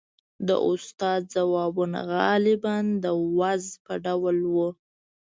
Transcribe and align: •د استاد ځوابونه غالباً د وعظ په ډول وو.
•د 0.47 0.49
استاد 0.71 1.21
ځوابونه 1.35 1.99
غالباً 2.13 2.75
د 3.03 3.05
وعظ 3.37 3.65
په 3.85 3.93
ډول 4.05 4.37
وو. 4.53 4.69